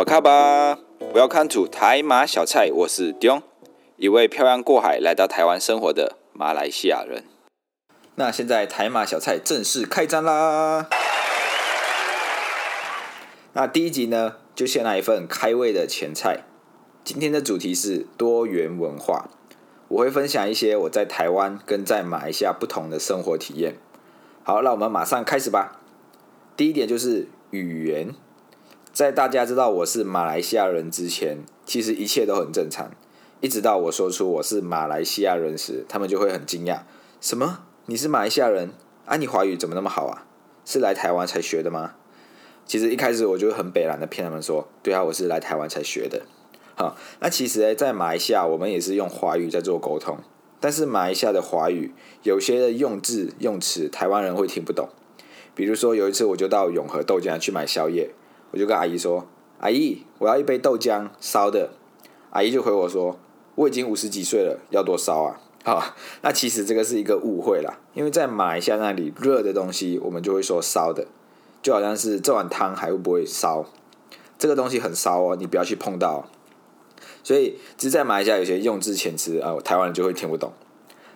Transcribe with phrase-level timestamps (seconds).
[0.00, 0.78] 巴卡巴
[1.12, 3.42] ，Welcome to 台马小菜，我是 Dion，
[3.98, 7.24] 一位漂洋过海来到台湾生活的马来西亚人。
[8.14, 10.88] 那现在台马小菜正式开张啦！
[13.52, 16.44] 那第一集呢，就先来一份开胃的前菜。
[17.04, 19.28] 今天的主题是多元文化，
[19.88, 23.76] 我会分享一些我在台湾跟在马来西亚不同的生活体验。
[24.44, 25.78] 好，那我们马上开始吧。
[26.56, 28.14] 第一点就是语言，
[28.92, 32.90] 在大家知道我是马来西亚人之前，其实一切都很正常。
[33.40, 36.80] 一直到我说出我是马来西亚人时，他们就会很惊讶：
[37.20, 37.60] 什么？
[37.86, 38.72] 你是马来西亚人？
[39.06, 40.26] 啊，你华语怎么那么好啊？
[40.64, 41.94] 是来台湾才学的吗？
[42.66, 46.22] 其实一开始我就很北然的骗他们说：对啊，我是来台湾才学的。
[46.74, 50.18] 好，那其实呢，在马来西亚我们也是用华语在做沟通，
[50.58, 51.94] 但是马来西亚的华语
[52.24, 54.88] 有些的用字用词，台湾人会听不懂。
[55.54, 58.10] 比如说有一次我就到永和豆浆去买宵夜，
[58.50, 59.26] 我就跟阿姨说
[59.60, 61.70] ：“阿姨，我要一杯豆浆烧的。”
[62.30, 63.18] 阿姨就回我说
[63.56, 71.06] ：“我已经五十几岁了，要多烧啊？” 好，那其实这个是一个误会啦，因为在马来西亚那里热的东西我们就会说烧的，
[71.60, 73.66] 就好像是这碗汤还会不会烧？
[74.38, 76.26] 这个东西很烧哦，你不要去碰到。
[77.22, 80.54] 所以，只是在马来西亚有些用字遣词啊，台湾人就会听不懂。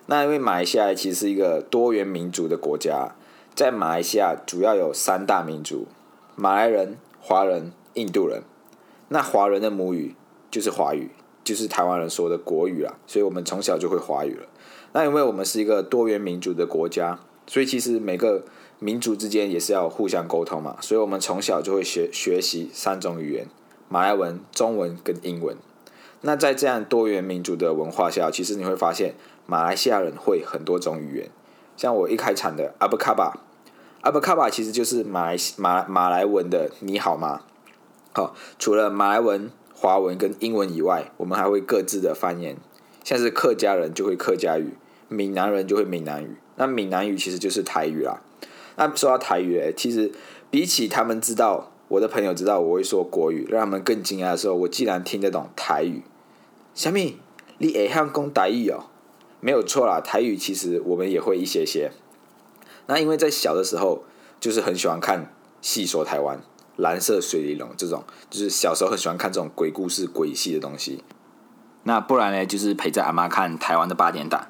[0.05, 3.15] 那因为马来西亚其实是一个多元民族的国家，
[3.55, 5.87] 在马来西亚主要有三大民族：
[6.35, 8.43] 马来人、华人、印度人。
[9.07, 10.15] 那华人的母语
[10.51, 11.09] 就是华语，
[11.43, 12.93] 就是台湾人说的国语啦。
[13.07, 14.45] 所以我们从小就会华语了。
[14.93, 17.17] 那因为我们是一个多元民族的国家，
[17.47, 18.45] 所以其实每个
[18.77, 20.77] 民族之间也是要互相沟通嘛。
[20.81, 23.47] 所以我们从小就会学学习三种语言：
[23.89, 25.57] 马来文、中文跟英文。
[26.21, 29.15] 那在这样多元民族的文化下，其实你会发现
[29.47, 31.31] 马来西亚人会很多种语言。
[31.75, 33.39] 像我一开场的阿布卡巴，
[34.05, 37.41] 阿布卡巴其实就是马来马马来文的你好吗？
[38.13, 42.55] 好，除了马来文、华文跟英文以外，我们还会各自的方言。
[43.03, 44.75] 像是客家人就会客家语，
[45.09, 46.35] 闽南人就会闽南语。
[46.57, 48.21] 那闽南语其实就是台语啦。
[48.75, 50.11] 那说到台语诶，其实
[50.51, 56.03] 比起他们知道，我的朋友知道我会说国语，让他们更惊讶的时候，我竟然听得懂台语。
[56.75, 57.17] 小米，
[57.57, 58.83] 你会向讲台语哦？
[59.39, 61.89] 没有错啦，台语其实我们也会一些些。
[62.87, 64.03] 那因为在小的时候，
[64.39, 65.23] 就是很喜欢看
[65.61, 66.37] 《戏说台湾》
[66.77, 71.03] 《蓝色水玲珑》这种，就是小时候很喜欢看这种鬼故事、鬼戏的东西。
[71.83, 74.47] 那不然呢，就是陪着阿妈看台湾的八点档。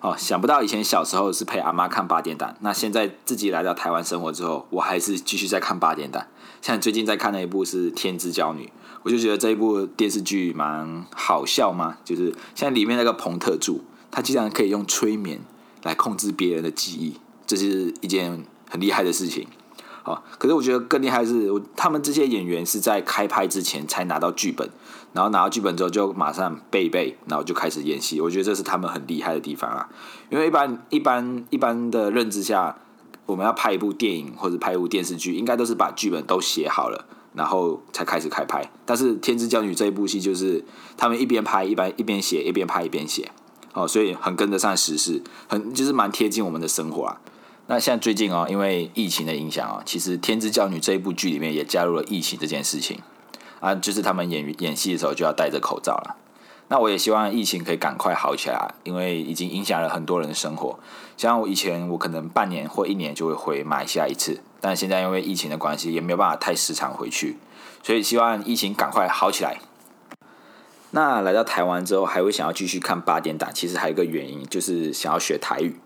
[0.00, 6.26] 哦，想不到以前小时候是陪阿妈看八点档，那现在自己来到台湾生活之后，我还是继续在看八点档。
[6.60, 8.66] 像最近在看的一部是《天之娇女》。
[9.02, 15.40] 我就觉得这一部电视剧蛮好笑嘛，就是像里面那个彭特助，他竟然可以用催眠
[15.84, 19.46] 来控制别人的记忆，这是一件很厉害的事情。
[20.02, 24.70] 好，可是我觉得更厉害的是，他们这些演员是在开拍之前才拿到剧本，
[25.12, 28.20] 然后拿到剧本之后就马上背背，然后就开始演戏。
[28.20, 29.88] 我觉得这是他们很厉害的地方啊，
[30.30, 32.78] 因为一般一般一般的认知下，
[33.26, 37.06] 我们要拍一部电影或者拍一部电视剧，应该都是把剧本都写好了。
[37.34, 40.64] 然后才开始开拍，但是《天之娇女》这一部戏就是
[40.96, 43.30] 他们一边拍一边一边写，一边拍一边写，
[43.74, 47.20] 哦，所以很跟得上时事，很就是蛮贴近我们的生活啊。
[47.68, 53.00] 那现在最近哦，因为疫情的影响哦，其实《天之娇女》这一部剧里面也加入了疫情这件事情
[53.58, 56.16] 啊，就是他们演演戏的时候就要戴着口罩了。
[56.68, 60.78] 那我也希望疫情可以赶快好起来，因为已经影响了很多人的生活。
[61.16, 67.36] 像我以前，我可能半年或一年就会回马来西亚一次，但现在因为疫情的关系，也没有办法太时常回去，
[67.82, 69.58] 所以希望疫情赶快好起来。
[70.92, 75.76] 那来到台湾之后，还会想要继续看八点档，其实还有一个原因，就是想要学台语。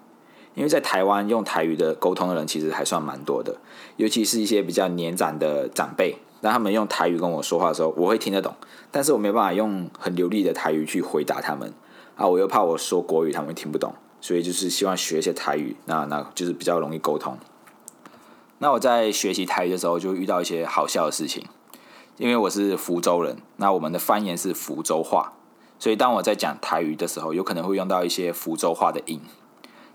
[0.60, 3.56] 因为在台湾用台语的沟通的人其实还算蛮多的，
[3.97, 6.19] 尤其是一些比较年长的长辈。
[6.43, 8.54] 当他们用台语跟我说话的时候，我会听得懂，
[8.91, 11.72] 但是我没办法用很流利的台语去回答他们
[12.15, 12.28] 啊！
[12.28, 17.38] 我又怕我说国语他们听不懂，所以就是希望学一些台语，那那就是比较容易沟通。
[18.58, 21.46] 那我在学习台语的时候，就遇到一些好笑的事情，
[22.19, 25.32] 因为我是福州人，那我们的方言是福州话，
[25.79, 29.23] 所以当我在讲台语的时候，有可能会用到一些福州话的音，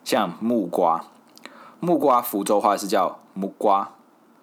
[0.06, 1.04] 像木瓜，
[1.80, 3.92] 木瓜福州话是叫木瓜。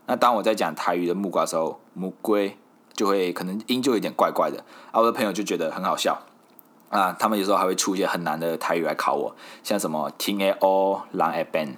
[0.07, 2.59] 那当我在讲台语的木瓜的时候，木龟
[2.93, 6.21] 就会可能音就有点怪怪的，啊，我的朋友就觉得很好笑
[6.91, 7.17] 啊。
[7.17, 11.77] 他们有时候还会出一些很难的台语来考我，像什么听 a o 狼 a ben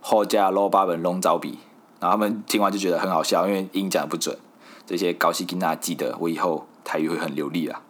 [0.00, 1.60] 后加 lo 八本龙爪笔，
[2.00, 4.36] 然后他们听完就觉得很好笑，因为音讲的不准。
[4.84, 7.80] 这些高希金娜记得，我以后台语会很流利啊。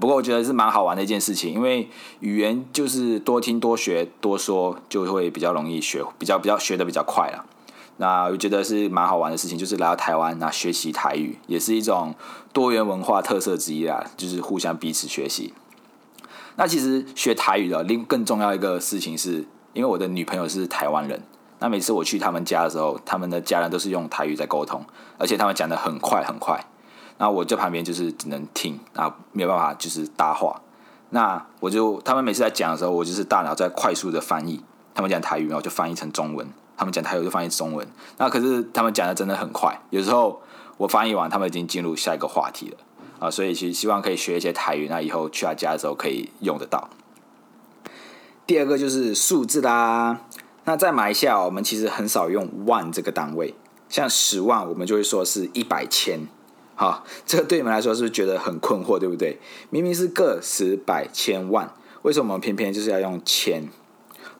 [0.00, 1.88] 不过我觉得是蛮好玩的一件事情，因为
[2.20, 7.44] 语言就是多听多学多说，就会比较容易学，比较比较学的比较快了。
[7.96, 12.14] 那我觉得是蛮好玩的事情，就是来到台湾那学习台语，也是一种
[12.52, 15.52] 多元文化特色之一啦，就是互相彼此学习。
[16.54, 21.22] 那其实学台语的另更重要一个事情是，因为我的女朋友是台湾人，
[21.58, 24.84] 那每次我去他们家的时候，他们的家人都是用台语在沟通，
[25.18, 26.64] 而且他们讲的很快很快，
[27.18, 30.60] 那我在旁边就是只能听啊，没有办法就是搭话。
[31.10, 34.62] 那我就他们每次在讲的时候，我就是大脑在快速的翻译，
[34.94, 36.48] 他们讲台语，然后就翻译成中文。
[36.76, 37.84] 他们讲台语就翻译中文，
[38.18, 40.40] 那可是他们讲的真的很快，有时候
[40.76, 42.76] 我翻译完，他们已经进入下一个话题了
[43.18, 46.88] 啊，所以其实希望可以学一些台语，那以后去他家的时候可以用得到。
[48.46, 50.20] 第二个就是数字啦，
[50.66, 53.56] 那在马来西亚，我们其实很少用万这个单位，
[53.88, 56.28] 像十万，我们就会说是一百千，
[56.80, 59.40] 好，这个对你们来说是不是觉得很困惑，对不对？
[59.68, 63.64] 明明是个十百千万，为什么我们偏偏就是要用千？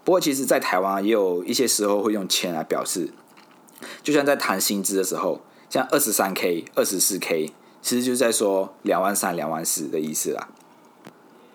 [0.04, 3.10] 不过，其实，在台湾也有一些时候会用千来表示，
[4.04, 7.52] 就像在谈薪资的时候，像二十三 k、二十四 k，
[7.82, 10.46] 其实就是在说两万三、两万四的意思啦。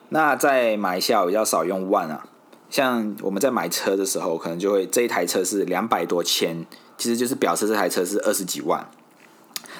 [0.10, 2.28] 那在马来西亚比较少用万啊，
[2.70, 6.66] 像我们在买车的时候，可能就会这一台车是两百多千，
[6.98, 8.86] 其实就是表示这台车是二十几万。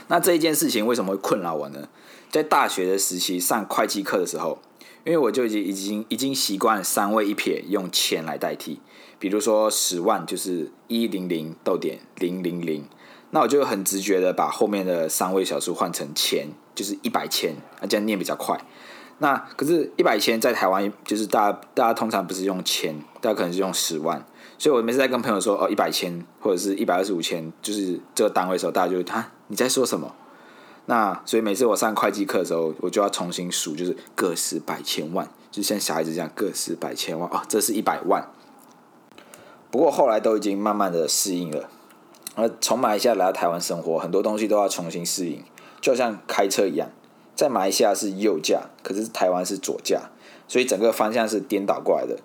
[0.08, 1.88] 那这一件事情为什么会困扰我呢？
[2.32, 4.60] 在大学的时期上会计课的时候。
[5.06, 8.80] 因为我就已经已经已经习惯三位一撇用千来代替，
[9.20, 12.86] 比如说十万就是一零零逗点零零零，
[13.32, 18.58] 那我就很直觉的把后面的三位小数换成千，就是一百千，那这样念比较快。
[19.18, 24.26] 那可是，一百千在台湾就是大家大家通常不是用千，大家可能是用十万，
[24.58, 30.14] 所以我每次在跟朋友说哦一百千或者是一百二十五千，就是这个单位的时候，大家就他你在说什么？
[30.86, 38.30] 那所以每次我上会计课的时候，我就要重新数，就是个十百千万，就像小孩子这样个十百千万哦，这是一百万。
[39.72, 41.70] 不过后来都已经慢慢的适应了。
[42.36, 45.44] 而从马来西亚来到台湾生活，很多东西都要重新适应，
[45.80, 46.90] 就像开车一样，
[47.36, 50.10] 在马来西亚是右驾，可是台湾是左驾，
[50.48, 52.20] 所以整个方向是颠倒过来的。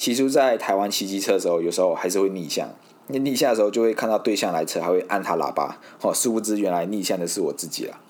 [0.00, 2.70] 起初在台湾骑机车的时候，有时候还是会逆向。
[3.08, 5.76] 你逆向的时候就会看到对向来车，还会按他喇叭。
[6.00, 8.00] 哦，殊不知原来逆向的是我自己了。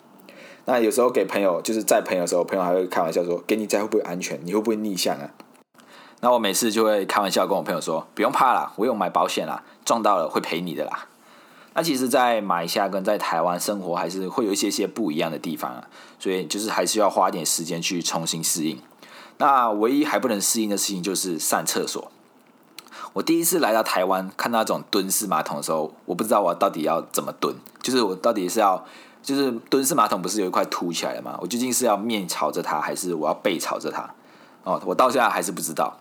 [0.67, 4.39] 那有时候给朋友就是在朋友的时候，朋友还会开玩笑说：“给你载会不会安全？
[4.45, 5.31] 你会不会逆向啊？”
[6.23, 11.09] 那我每次就会开玩笑跟我朋友说：“不用怕啦，我有买保险啦，撞到了会赔你的啦。”
[11.75, 15.89] 那其实，在马来西亚跟在台湾生活还是会有一些些不一样的地方啊，
[16.21, 18.79] 所以就是还是要花点时间去重新适应。
[19.41, 22.13] 那唯一还不能适应的事情就是上厕所。
[23.15, 28.85] 我第一次来到台湾，看到那种蹲式马桶的时候，我不知道我到底要怎么蹲，就是我到底是要，
[29.23, 31.39] 就是蹲式马桶不是有一块凸起来的吗？
[31.41, 34.09] 我究竟是要面朝着它，还是我要背朝着它？
[34.63, 35.97] 哦，我到现在还是不知道。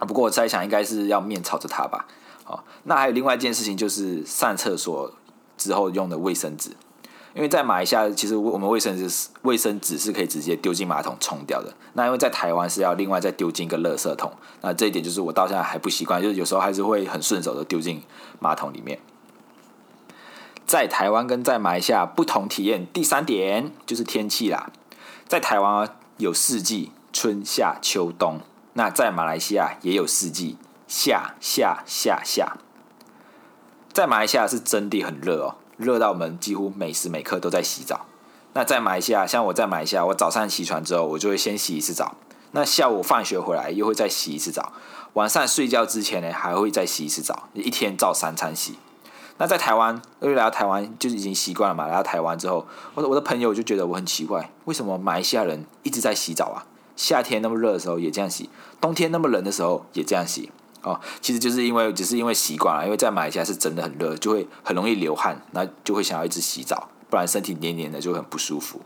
[0.00, 2.06] 不过我猜想应该是要面朝着它吧。
[2.44, 5.12] 哦，那还有另外一件事情，就是上厕所
[5.56, 6.70] 之后用的卫生纸。
[7.34, 11.74] 因为在马来西亚，其实我们卫生纸卫生纸是可以直接丢进马桶冲掉的。
[11.94, 18.02] 那因为在台湾是要另外再丢进一个垃圾桶，那这一点就是我到现在还不习惯，就是有时候还是会很顺手的丢进
[18.38, 19.00] 马桶里面。
[20.64, 24.70] 在台湾跟在马来西亚不同体验，第三点就是天气啦。
[25.26, 28.38] 在台湾有四季，春夏秋冬；
[28.74, 30.56] 那在马来西亚也有四季，
[30.86, 32.56] 夏夏夏夏。
[33.92, 35.56] 在马来西亚是真的很热哦。
[35.76, 38.06] 热到我们几乎每时每刻都在洗澡。
[38.52, 42.16] 那在马来西亚，像我在马来西亚，我早上起床之后，我就会先洗一次澡。
[42.52, 44.72] 那下午放学回来又会再洗一次澡。
[45.14, 47.48] 晚上睡觉之前呢，还会再洗一次澡。
[47.52, 48.78] 一天照三餐洗。
[49.38, 51.88] 那在台湾，因为来到台湾就已经习惯了嘛。
[51.88, 56.66] 来到台湾之后，我的我的朋友就觉得我很奇怪，为什么马来西亚人一直在洗澡啊？
[56.94, 58.48] 夏天那么热的时候也这样洗，
[58.80, 60.52] 冬天那么冷的时候也这样洗。
[60.84, 68.80] 哦，其实就是因为只是因为习惯了，因为在马来西亚是真的很热，就会很容易流汗，那就会想要一直洗澡，不然身体黏黏的就很不舒服。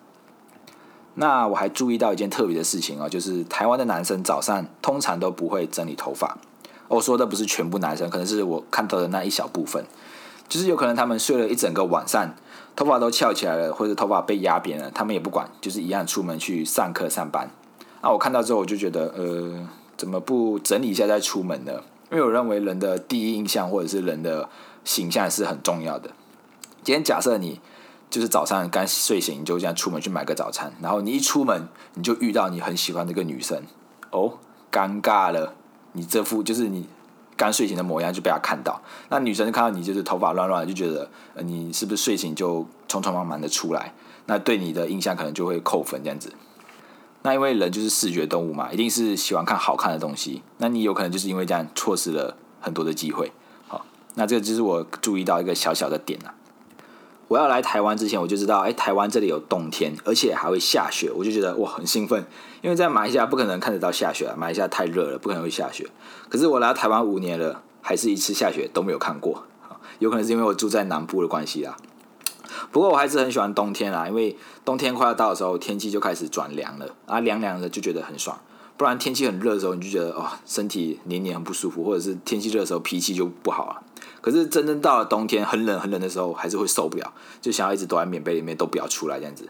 [1.14, 6.38] 那我还注意到一件特别的事情哦，就是台湾的男生早上通常都不会整理头发。
[6.87, 9.85] 我说的不是全部男生，可能是我看到的那一小部分，
[10.49, 12.33] 就是有可能他们睡了一整个晚上，
[12.76, 17.50] 头发都翘起来了，或者头发被压扁了，他们也不管，就是一样出门去上课上班。
[18.00, 19.69] 那我看到之后，我就觉得，呃。
[19.99, 21.83] 怎么不整理一下再出门呢？
[22.11, 24.49] 因为我认为人的第一印象或者是人的
[24.85, 26.09] 形象是很重要的。
[26.83, 27.61] 今天假设你
[28.09, 33.62] 就是早上刚睡醒，你就这样出门去买个早餐，然后你一出门你就遇到你很喜欢这个女生，
[34.11, 34.38] 哦，
[34.73, 35.52] 尴尬了，
[35.93, 36.87] 你这副就是你
[37.37, 43.93] 刚睡醒的模样就被她看到，那女生看到你就是头发乱乱，就觉得呃你是不是睡醒就匆匆忙忙的出来，
[44.26, 46.33] 那对你的印象可能就会扣分这样子。
[47.22, 50.42] 那因为人就是视觉动物嘛，一定是喜欢看好看的东西。
[50.58, 53.32] 那你有可能就是因为这样错失了很多的机会。
[53.66, 53.84] 好，
[54.14, 56.34] 那这个就是我注意到一个小小的点啊。
[57.26, 62.25] 我要来台湾之前，我就知道，哎，台湾这里有冬天，而且还会下雪，我就觉得哇，很兴奋。
[62.62, 65.87] 因为在马来西亚不可能看得到下雪啊，马来西亚太热了，不可能会下雪。
[66.30, 69.44] 可是我来到台湾五年了，还是一次下雪都没有看过。
[69.98, 71.76] 有可能是因为我住在南部的关系啦。
[72.73, 78.38] 不过我还是很喜欢冬天啦，因为冬天快要到的时候，天气就开始转凉了啊，凉凉的就觉得很爽。
[78.76, 83.83] 不然天气很热的时候，你就觉得哦，身体黏黏很不舒服，或者是天气热的时候脾气就不好了。
[84.21, 89.49] 可是真正到了冬天很冷很冷的时候，还是会受不了，就想要一直躲在棉被里面，都不要出来这样子。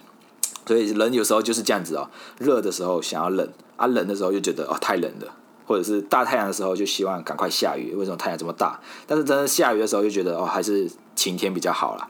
[0.67, 5.35] 所以人有时候就是这样子哦，热的时候想要冷啊，冷的时候就觉得哦太冷了，
[5.67, 7.95] 或者是大太阳的时候就希望赶快下雨。
[7.95, 8.81] 为什么太阳这么大？
[9.07, 12.09] 但是真的下雨的时候就觉得哦还是晴天比较好啦。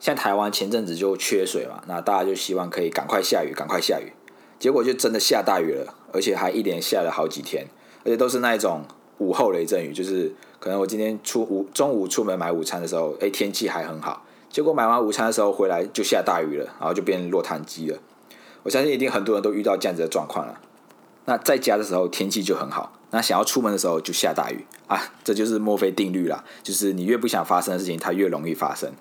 [0.00, 4.12] 像台湾前阵子就缺水嘛，那大家就希望可以赶快下雨，赶快下雨。
[4.58, 7.66] 结果就真的下大雨了，而且还一连下了好几天，
[8.04, 8.82] 而且都是那一种
[9.18, 17.98] 午后雷阵雨，就是可能我今天出午中午出门买午餐的时候，哎，天气还很好，结果买完午餐的时候回来就下大雨了，然后就变落汤鸡了。
[18.62, 20.60] 我相信一定很多人都遇到这样子的状况了。
[21.26, 28.92] 那在家的时候天气就很好，那想要出门的时候就下大雨啊，这就是墨菲定律啦，就是你越不想发生的事情，它越容易发生。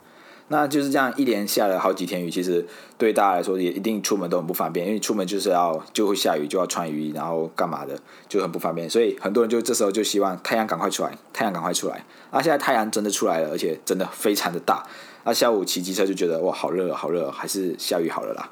[0.52, 2.66] 那就是这样，一连下了好几天雨，其实
[2.98, 8.90] 对大家来说也一定出门都很不方便，因为出门就是要就会下雨，就要穿雨衣，然后干嘛的就很不方便。
[8.90, 12.04] 所以很多人就这时候就希望太阳赶快出来，太阳赶快出来。
[12.32, 14.84] 啊，现在太阳真的出来了，而且真的非常的大。
[15.24, 18.50] 啊，下午骑机车就觉得哇，好热，好热，还是下雨好了啦。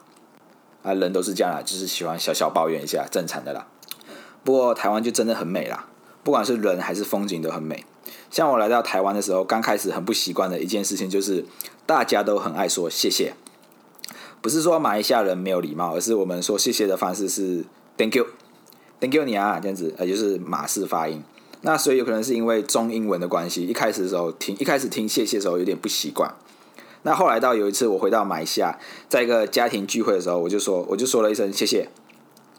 [0.83, 3.65] 啊，人都是这样啦，就是喜欢小小抱怨一下，正常的啦。
[4.43, 5.87] 不过台湾就真的很美啦，
[6.23, 7.83] 不管是人还是风景都很美。
[8.29, 11.45] 像我来到台湾的时候，刚开始很不习惯的一件事情就是，
[11.87, 13.33] 大家都很爱说谢谢。
[14.41, 17.63] 不是说马来西亚人没有礼貌，而是我们说谢谢的方式是
[17.97, 21.23] “thank you”，“thank you” 你啊这样子，呃，就是马式发音。
[21.61, 26.35] 那所以有可能是因为中英文的关系，一开始的时候听一开始听谢谢的时候有点不习惯。
[27.03, 28.77] 那后来到有一次我回到马来西亚，
[29.07, 31.89] 在一个家庭聚会的时候，我就说我就说了一声谢谢，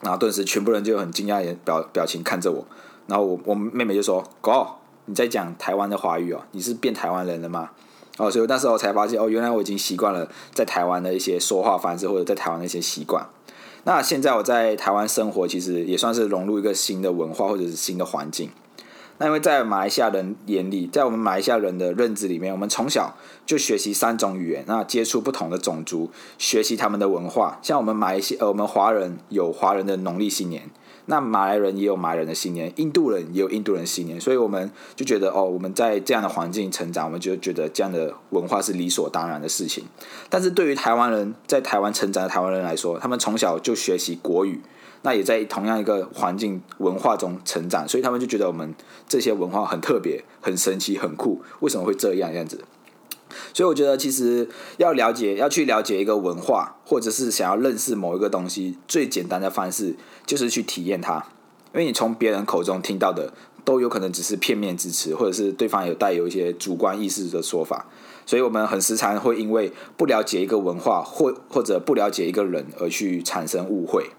[0.01, 2.67] 然后顿时全部人就很惊讶的表表情看着我，
[3.07, 4.67] 然后我我妹妹就说 “go”。
[5.05, 6.43] 你在讲台湾的华语哦？
[6.53, 7.71] 你是变台湾人了吗？
[8.19, 13.27] 哦，所以那时候才发现哦，原来我已经习惯了在台湾的一些说话方式，或者在台湾的一些习惯。
[13.85, 18.51] 那现在我在台湾生活，其实也算是融入一个新的文化或者是新的环境。
[19.19, 27.59] 那因为在马来西亚人眼里，在我们马来西亚人的认知里面，我们从小就学习三种语言，那接触不同的种族，学习他们的文化。
[27.63, 30.71] 像我们马来西呃，我们华人有华人的农历新年。
[31.11, 39.85] 那马来人也有马来人的新年，印度人也有印度人的新年，所以我们就觉得哦，我们在这样的环境成长，我们就觉得这样的文化是理所当然的事情。
[40.29, 44.61] 但是对于台湾人在台湾成长的台湾人来说，他们从小就学习国语，
[45.01, 48.75] 那也在同样一个环境文化中成长，所以他们就觉得我们
[49.09, 51.41] 这些文化很特别、很神奇、很酷。
[51.61, 52.33] 为什么会这样？
[52.35, 52.63] 样子？
[53.53, 61.27] 所以我觉得，其实要了解、要去了解一个文化，或者是想要认识某一个东西，最简单的方式就是去体验它。
[61.75, 63.33] 因为你从别人口中听到的，
[63.65, 67.87] 都有可能只是片面之词，或者是对方有带有一些主观意识的说法。
[68.25, 74.11] 所以我们很时常会因为不了解一个文化，或或者不了解一个人，而去产生误会。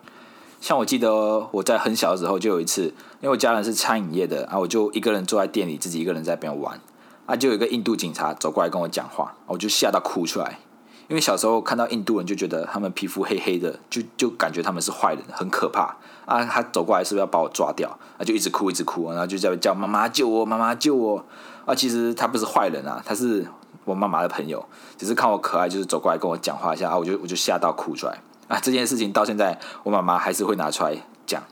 [0.62, 2.84] 像我记得我在很小的时候就有一次，
[3.22, 6.80] 因为我家人是餐饮业的啊，我就一个人坐在店里，自己一个人在边玩。
[7.30, 10.58] 啊，就有一个印度警察走过来跟我讲话，我就吓到哭出来。
[11.08, 15.96] 因为小时候看到印度人就觉得他们皮肤黑黑的，就就感觉他们是坏人，很可怕。
[16.26, 17.88] 啊，他走过来是不是要把我抓掉？
[18.18, 21.24] 啊，就一直哭一直哭，然后就在叫妈妈救我，妈妈救我。
[21.66, 23.46] 啊，其实他不是坏人啊，他是
[23.86, 24.66] 我妈妈的朋友，
[24.98, 28.18] 只是看我可爱，就是走过来跟我讲话一下啊，我就我就吓到哭出来。
[28.48, 31.44] 啊，这件事情到现在我妈妈还是会拿出来讲。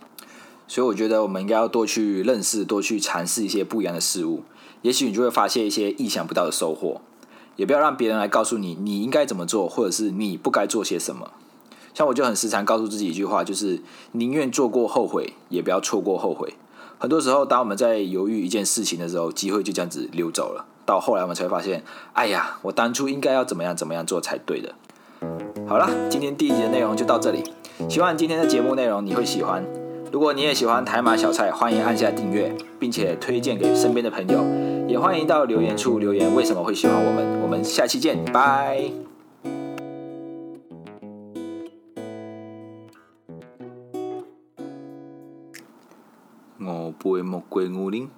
[0.67, 4.43] 所以我觉得我们应该要多去认识，多去尝试一些不一样的事物。
[4.87, 7.01] 也许你就会发现一些意想不到的收获，
[7.57, 11.29] 也不要让别人来告诉你你应该怎么做，或者是你不该做些什么。
[11.93, 13.81] 像我就很时常告诉自己一句话，就是
[14.13, 16.53] 宁愿做过后悔，也不要错过后悔。
[16.99, 20.65] 很多时候，当我们在犹豫一件事情的时候，机会就这样子溜走了。
[20.85, 24.73] 到后来我们才会发现，哎呀，我当初应该要怎么样怎么样做才对的。
[25.67, 27.43] 好了，今天第一集的内容就到这里，
[27.89, 29.65] 希望今天的节目内容你会喜欢。
[30.09, 34.76] 如果你也喜欢台马小菜，欢迎按下订阅，并且推荐给身边的朋友。
[34.87, 37.41] 也欢迎到留言处留言，为什么会喜欢我们？
[37.41, 38.89] 我们下期见，拜。
[46.59, 48.09] 五杯木龟五零。